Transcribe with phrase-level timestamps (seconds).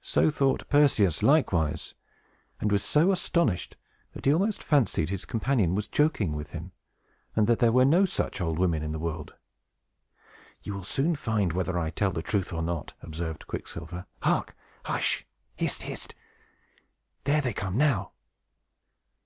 [0.00, 1.92] So thought Perseus, likewise,
[2.62, 3.76] and was so astonished
[4.14, 6.72] that he almost fancied his companion was joking with him,
[7.36, 9.34] and that there were no such old women in the world.
[10.62, 14.06] "You will soon find whether I tell the truth or no," observed Quicksilver.
[14.22, 14.56] "Hark!
[14.86, 15.26] hush!
[15.56, 15.82] hist!
[15.82, 16.14] hist!
[17.24, 18.12] There they come, now!"